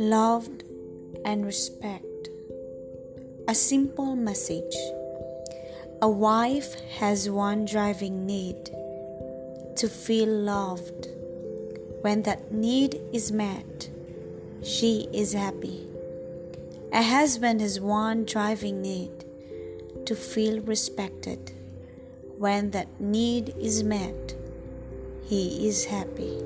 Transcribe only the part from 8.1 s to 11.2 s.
need to feel loved.